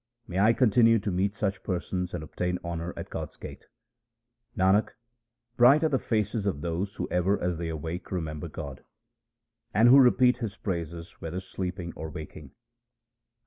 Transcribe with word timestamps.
May 0.27 0.39
I 0.39 0.53
continue 0.53 0.97
to 0.97 1.11
meet 1.11 1.35
such 1.35 1.61
persons 1.61 2.15
and 2.15 2.23
obtain 2.23 2.57
honour 2.65 2.91
at 2.97 3.11
God's 3.11 3.37
gate! 3.37 3.67
Nanak, 4.57 4.93
bright 5.57 5.83
are 5.83 5.89
the 5.89 5.99
faces 5.99 6.47
of 6.47 6.61
those 6.61 6.95
who 6.95 7.07
ever 7.11 7.39
as 7.39 7.59
they 7.59 7.69
awake 7.69 8.11
remember 8.11 8.47
God, 8.47 8.83
And 9.75 9.89
who 9.89 9.99
repeat 9.99 10.37
His 10.37 10.55
praises 10.57 11.21
whether 11.21 11.39
sleeping 11.39 11.93
or 11.95 12.09
waking. 12.09 12.49